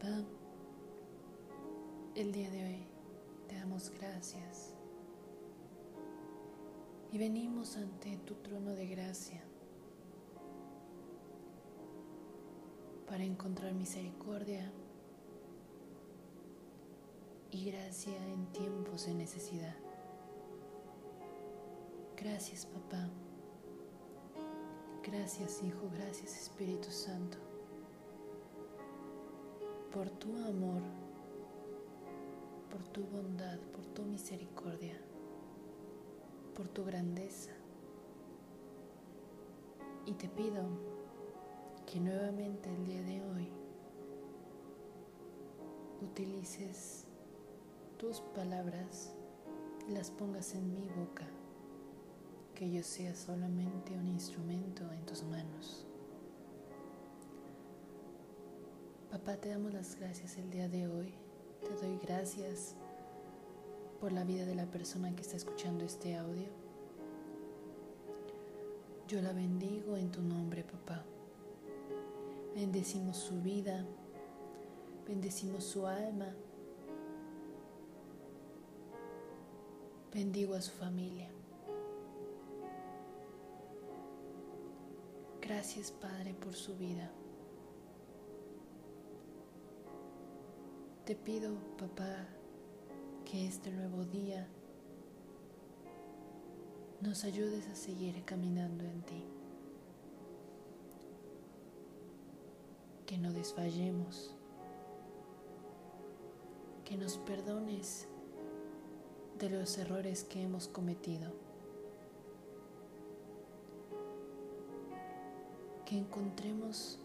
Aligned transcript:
Papá, 0.00 0.24
el 2.14 2.32
día 2.32 2.48
de 2.50 2.64
hoy 2.64 2.86
te 3.48 3.56
damos 3.56 3.90
gracias. 3.90 4.72
Y 7.12 7.18
venimos 7.18 7.76
ante 7.76 8.16
tu 8.18 8.34
trono 8.36 8.70
de 8.74 8.86
gracia 8.86 9.42
para 13.06 13.24
encontrar 13.24 13.74
misericordia 13.74 14.72
y 17.50 17.70
gracia 17.70 18.16
en 18.28 18.46
tiempos 18.52 19.04
de 19.04 19.14
necesidad. 19.14 19.74
Gracias 22.16 22.64
papá, 22.64 23.08
gracias 25.02 25.62
Hijo, 25.62 25.90
gracias 25.94 26.40
Espíritu 26.40 26.90
Santo 26.90 27.49
por 29.92 30.08
tu 30.08 30.28
amor, 30.44 30.82
por 32.70 32.82
tu 32.92 33.02
bondad, 33.06 33.58
por 33.72 33.84
tu 33.86 34.02
misericordia, 34.02 34.96
por 36.54 36.68
tu 36.68 36.84
grandeza. 36.84 37.50
Y 40.06 40.12
te 40.14 40.28
pido 40.28 40.62
que 41.86 41.98
nuevamente 41.98 42.72
el 42.72 42.84
día 42.84 43.02
de 43.02 43.22
hoy 43.22 43.48
utilices 46.02 47.06
tus 47.98 48.20
palabras 48.20 49.12
y 49.88 49.92
las 49.92 50.12
pongas 50.12 50.54
en 50.54 50.72
mi 50.72 50.88
boca, 50.88 51.26
que 52.54 52.70
yo 52.70 52.84
sea 52.84 53.14
solamente 53.16 53.96
un 53.96 54.06
instrumento 54.06 54.84
en 54.92 55.04
tus 55.04 55.24
manos. 55.24 55.89
Papá, 59.10 59.36
te 59.36 59.48
damos 59.48 59.72
las 59.72 59.96
gracias 59.96 60.36
el 60.36 60.48
día 60.52 60.68
de 60.68 60.86
hoy. 60.86 61.12
Te 61.62 61.74
doy 61.84 61.98
gracias 61.98 62.76
por 63.98 64.12
la 64.12 64.22
vida 64.22 64.46
de 64.46 64.54
la 64.54 64.66
persona 64.66 65.12
que 65.16 65.22
está 65.22 65.36
escuchando 65.36 65.84
este 65.84 66.16
audio. 66.16 66.46
Yo 69.08 69.20
la 69.20 69.32
bendigo 69.32 69.96
en 69.96 70.12
tu 70.12 70.22
nombre, 70.22 70.62
papá. 70.62 71.04
Bendecimos 72.54 73.16
su 73.16 73.42
vida, 73.42 73.84
bendecimos 75.08 75.64
su 75.64 75.88
alma, 75.88 76.32
bendigo 80.14 80.54
a 80.54 80.60
su 80.60 80.70
familia. 80.70 81.28
Gracias, 85.40 85.90
Padre, 85.90 86.32
por 86.34 86.54
su 86.54 86.76
vida. 86.76 87.10
Te 91.10 91.16
pido, 91.16 91.56
papá, 91.76 92.24
que 93.24 93.44
este 93.44 93.72
nuevo 93.72 94.04
día 94.04 94.46
nos 97.00 97.24
ayudes 97.24 97.66
a 97.66 97.74
seguir 97.74 98.24
caminando 98.24 98.84
en 98.84 99.02
ti. 99.02 99.24
Que 103.06 103.18
no 103.18 103.32
desfallemos. 103.32 104.36
Que 106.84 106.96
nos 106.96 107.18
perdones 107.18 108.06
de 109.40 109.50
los 109.50 109.78
errores 109.78 110.22
que 110.22 110.44
hemos 110.44 110.68
cometido. 110.68 111.32
Que 115.84 115.98
encontremos 115.98 117.00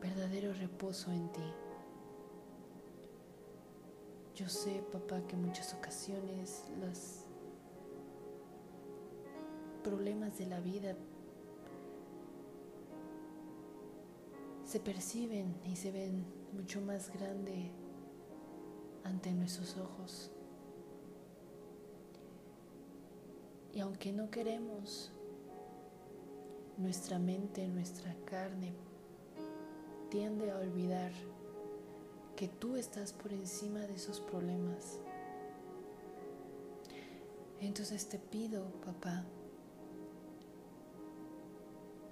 verdadero 0.00 0.52
reposo 0.54 1.10
en 1.12 1.30
ti. 1.32 1.52
Yo 4.34 4.48
sé, 4.48 4.82
papá, 4.90 5.20
que 5.26 5.36
en 5.36 5.44
muchas 5.44 5.74
ocasiones 5.74 6.64
los 6.80 7.26
problemas 9.82 10.38
de 10.38 10.46
la 10.46 10.60
vida 10.60 10.96
se 14.64 14.80
perciben 14.80 15.54
y 15.64 15.76
se 15.76 15.90
ven 15.90 16.24
mucho 16.52 16.80
más 16.80 17.12
grande 17.12 17.70
ante 19.04 19.32
nuestros 19.32 19.76
ojos. 19.76 20.30
Y 23.74 23.80
aunque 23.80 24.12
no 24.12 24.30
queremos, 24.30 25.12
nuestra 26.76 27.18
mente, 27.18 27.68
nuestra 27.68 28.14
carne 28.24 28.74
tiende 30.10 30.50
a 30.50 30.58
olvidar 30.58 31.12
que 32.36 32.48
tú 32.48 32.76
estás 32.76 33.12
por 33.12 33.32
encima 33.32 33.80
de 33.80 33.94
esos 33.94 34.20
problemas. 34.20 34.98
Entonces 37.60 38.08
te 38.08 38.18
pido, 38.18 38.72
papá, 38.84 39.24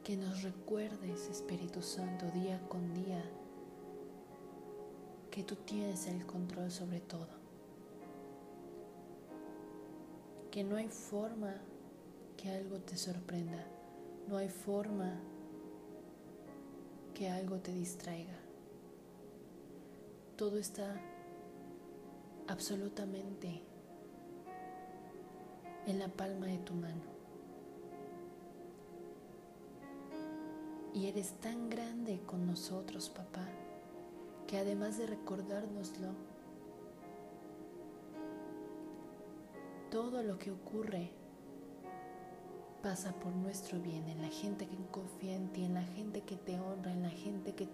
que 0.05 0.17
nos 0.17 0.43
recuerdes, 0.43 1.29
Espíritu 1.29 1.83
Santo, 1.83 2.27
día 2.31 2.61
con 2.69 2.95
día, 2.95 3.23
que 5.31 5.43
tú 5.43 5.57
tienes 5.57 6.07
el 6.07 6.25
control 6.25 6.71
sobre 6.71 7.01
todo. 7.01 7.29
Que 10.51 10.63
no 10.63 10.77
hay 10.77 10.89
forma 10.89 11.55
que 12.37 12.51
algo 12.51 12.79
te 12.79 12.97
sorprenda, 12.97 13.67
no 14.29 14.37
hay 14.37 14.49
forma 14.49 15.21
que 17.19 17.29
algo 17.29 17.57
te 17.57 17.73
distraiga. 17.73 18.39
Todo 20.37 20.57
está 20.57 20.95
absolutamente 22.47 23.61
en 25.87 25.99
la 25.99 26.07
palma 26.07 26.47
de 26.47 26.59
tu 26.59 26.75
mano. 26.75 27.03
Y 30.95 31.07
eres 31.07 31.33
tan 31.41 31.69
grande 31.69 32.21
con 32.25 32.47
nosotros, 32.47 33.11
papá, 33.11 33.49
que 34.47 34.59
además 34.59 34.97
de 34.97 35.09
recordárnoslo, 35.09 36.13
todo 39.91 40.23
lo 40.23 40.39
que 40.39 40.53
ocurre 40.53 41.11
pasa 42.81 43.13
por 43.13 43.35
nuestro 43.35 43.81
bien, 43.81 44.09
en 44.09 44.23
la 44.23 44.29
gente 44.29 44.69
que 44.69 44.77
confía 44.93 45.35
en 45.35 45.49
ti, 45.49 45.68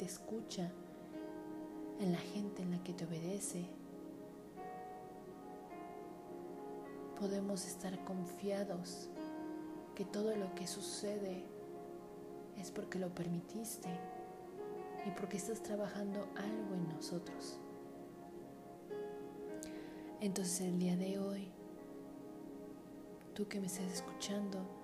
escucha, 0.04 0.70
en 2.00 2.12
la 2.12 2.18
gente 2.18 2.62
en 2.62 2.72
la 2.72 2.82
que 2.82 2.92
te 2.92 3.04
obedece. 3.04 3.66
Podemos 7.18 7.66
estar 7.66 8.04
confiados 8.04 9.08
que 9.94 10.04
todo 10.04 10.36
lo 10.36 10.54
que 10.54 10.66
sucede 10.66 11.44
es 12.58 12.70
porque 12.70 12.98
lo 12.98 13.14
permitiste 13.14 13.88
y 15.06 15.10
porque 15.12 15.36
estás 15.36 15.62
trabajando 15.62 16.28
algo 16.36 16.74
en 16.74 16.88
nosotros. 16.88 17.58
Entonces 20.20 20.62
el 20.62 20.78
día 20.78 20.96
de 20.96 21.18
hoy, 21.18 21.52
tú 23.34 23.46
que 23.46 23.60
me 23.60 23.66
estás 23.66 23.92
escuchando, 23.92 24.83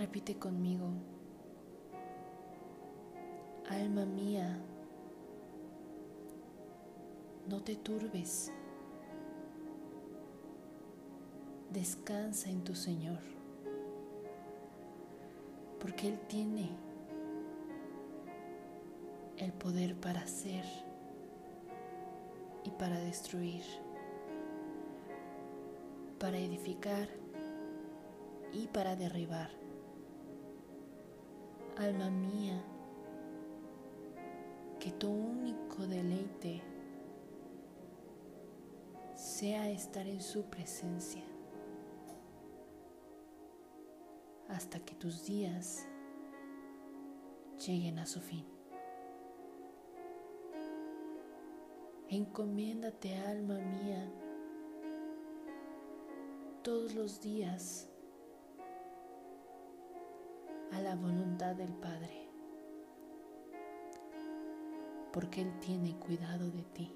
Repite 0.00 0.38
conmigo, 0.38 0.88
alma 3.68 4.06
mía, 4.06 4.58
no 7.46 7.60
te 7.62 7.76
turbes, 7.76 8.50
descansa 11.70 12.48
en 12.48 12.64
tu 12.64 12.74
Señor, 12.74 13.18
porque 15.78 16.08
Él 16.08 16.18
tiene 16.28 16.70
el 19.36 19.52
poder 19.52 19.96
para 19.96 20.22
hacer 20.22 20.64
y 22.64 22.70
para 22.70 22.98
destruir, 23.00 23.64
para 26.18 26.38
edificar 26.38 27.06
y 28.54 28.66
para 28.68 28.96
derribar 28.96 29.60
alma 31.80 32.10
mía, 32.10 32.62
que 34.78 34.92
tu 34.92 35.10
único 35.10 35.86
deleite 35.86 36.62
sea 39.14 39.70
estar 39.70 40.06
en 40.06 40.20
su 40.20 40.44
presencia 40.44 41.22
hasta 44.48 44.80
que 44.80 44.94
tus 44.94 45.24
días 45.26 45.86
lleguen 47.66 47.98
a 47.98 48.06
su 48.06 48.20
fin. 48.20 48.44
Encomiéndate, 52.08 53.16
alma 53.16 53.54
mía, 53.54 54.10
todos 56.62 56.94
los 56.94 57.20
días 57.20 57.89
la 60.80 60.94
voluntad 60.94 61.54
del 61.54 61.72
Padre, 61.74 62.28
porque 65.12 65.42
Él 65.42 65.58
tiene 65.60 65.98
cuidado 65.98 66.50
de 66.50 66.62
ti, 66.62 66.94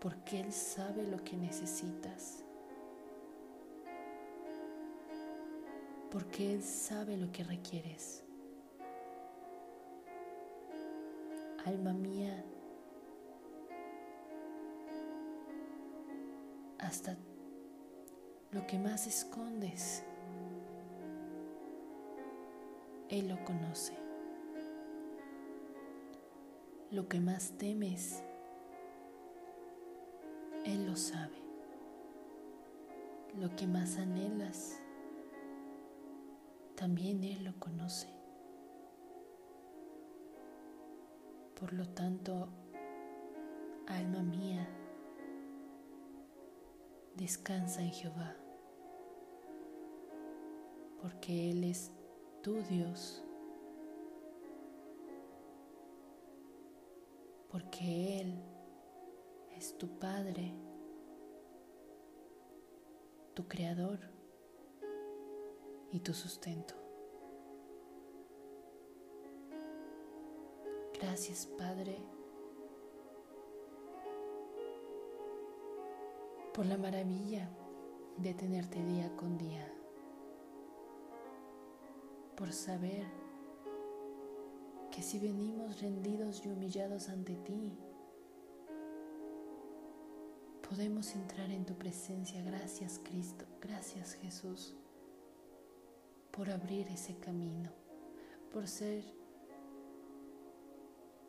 porque 0.00 0.40
Él 0.40 0.52
sabe 0.52 1.02
lo 1.02 1.22
que 1.24 1.36
necesitas, 1.36 2.44
porque 6.10 6.54
Él 6.54 6.62
sabe 6.62 7.16
lo 7.16 7.30
que 7.32 7.44
requieres. 7.44 8.24
Alma 11.66 11.92
mía, 11.92 12.44
hasta 16.78 17.16
lo 18.52 18.66
que 18.66 18.78
más 18.78 19.06
escondes, 19.06 20.02
Él 23.08 23.28
lo 23.28 23.42
conoce. 23.44 23.94
Lo 26.90 27.08
que 27.08 27.20
más 27.20 27.52
temes, 27.58 28.22
Él 30.64 30.86
lo 30.86 30.96
sabe. 30.96 31.36
Lo 33.38 33.54
que 33.56 33.66
más 33.66 33.98
anhelas, 33.98 34.80
también 36.74 37.24
Él 37.24 37.44
lo 37.44 37.58
conoce. 37.58 38.08
Por 41.58 41.72
lo 41.72 41.88
tanto, 41.88 42.48
alma 43.86 44.22
mía, 44.22 44.68
Descansa 47.18 47.82
en 47.82 47.90
Jehová, 47.90 48.36
porque 51.02 51.50
Él 51.50 51.64
es 51.64 51.90
tu 52.42 52.62
Dios, 52.62 53.22
porque 57.50 58.20
Él 58.20 58.34
es 59.56 59.76
tu 59.78 59.88
Padre, 59.98 60.54
tu 63.34 63.46
Creador 63.48 63.98
y 65.90 66.00
tu 66.00 66.12
sustento. 66.14 66.74
Gracias 71.00 71.46
Padre 71.46 71.96
por 76.52 76.66
la 76.66 76.76
maravilla 76.76 77.48
de 78.16 78.34
tenerte 78.34 78.82
día 78.82 79.14
con 79.16 79.38
día, 79.38 79.72
por 82.38 82.52
saber 82.52 83.04
que 84.92 85.02
si 85.02 85.18
venimos 85.18 85.80
rendidos 85.80 86.46
y 86.46 86.48
humillados 86.48 87.08
ante 87.08 87.34
ti, 87.34 87.76
podemos 90.68 91.16
entrar 91.16 91.50
en 91.50 91.66
tu 91.66 91.74
presencia. 91.74 92.40
Gracias 92.42 93.00
Cristo, 93.02 93.44
gracias 93.60 94.14
Jesús, 94.14 94.76
por 96.30 96.48
abrir 96.48 96.86
ese 96.86 97.16
camino, 97.16 97.72
por 98.52 98.68
ser 98.68 99.02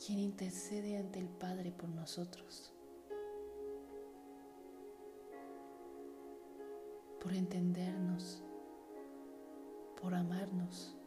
quien 0.06 0.19
intercede 0.19 0.97
ante 0.97 1.17
el 1.17 1.27
Padre 1.27 1.71
por 1.71 1.89
nosotros. 1.89 2.73
por 7.19 7.33
entendernos, 7.33 8.41
por 10.01 10.15
amarnos. 10.15 10.98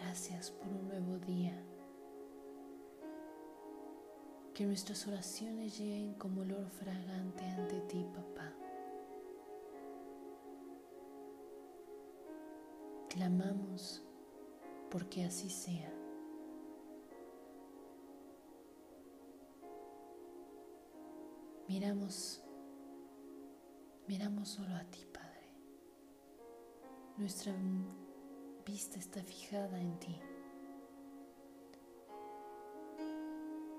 Gracias 0.00 0.50
por 0.50 0.68
un 0.68 0.88
nuevo 0.88 1.18
día. 1.18 1.60
Que 4.54 4.64
nuestras 4.64 5.06
oraciones 5.06 5.78
lleguen 5.78 6.14
como 6.14 6.42
olor 6.42 6.68
fragante 6.70 7.44
ante 7.44 7.80
ti, 7.82 8.06
papá. 8.14 8.52
Clamamos 13.08 14.02
porque 14.90 15.24
así 15.24 15.50
sea. 15.50 15.92
Miramos 21.68 22.42
Miramos 24.08 24.48
solo 24.48 24.74
a 24.74 24.84
ti, 24.84 25.04
Padre. 25.12 25.50
Nuestra 27.18 27.52
vista 28.68 28.98
está 28.98 29.22
fijada 29.22 29.80
en 29.80 29.98
ti. 29.98 30.20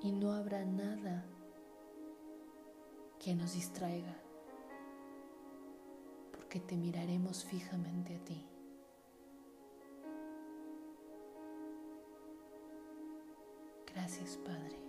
Y 0.02 0.12
no 0.12 0.32
habrá 0.34 0.66
nada 0.66 1.26
que 3.20 3.36
nos 3.36 3.54
distraiga, 3.54 4.16
porque 6.32 6.60
te 6.60 6.76
miraremos 6.76 7.46
fijamente 7.46 8.16
a 8.16 8.26
ti. 8.26 8.48
Gracias, 13.94 14.38
Padre. 14.38 14.80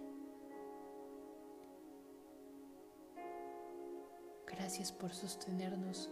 Gracias 4.46 4.92
por 4.92 5.12
sostenernos 5.12 6.10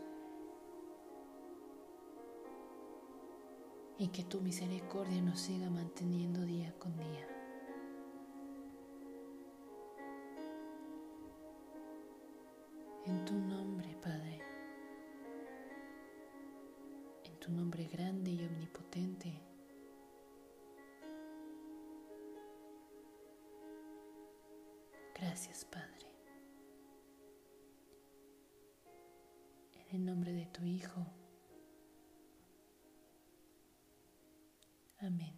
y 3.99 4.09
que 4.09 4.23
tu 4.23 4.41
misericordia 4.41 5.21
nos 5.21 5.41
siga 5.41 5.69
manteniendo 5.69 6.43
día 6.43 6.73
con 6.79 6.97
día. 6.97 7.27
En 13.07 13.25
tu 13.25 13.35
nombre, 13.35 13.97
Padre, 14.01 14.41
en 17.25 17.41
tu 17.41 17.51
nombre 17.51 17.89
grande 17.89 18.31
y 18.31 18.45
omnipotente, 18.45 19.43
gracias, 25.15 25.65
Padre. 25.65 26.07
En 29.91 30.05
nombre 30.05 30.33
de 30.33 30.47
tu 30.47 30.65
Hijo. 30.65 31.18
Amém. 35.09 35.38